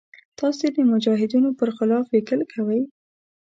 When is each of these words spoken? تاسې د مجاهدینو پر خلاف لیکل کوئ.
تاسې 0.39 0.65
د 0.75 0.77
مجاهدینو 0.91 1.49
پر 1.59 1.69
خلاف 1.77 2.05
لیکل 2.13 2.41
کوئ. 2.53 2.81